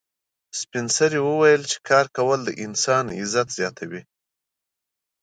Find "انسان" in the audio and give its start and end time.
2.65-3.05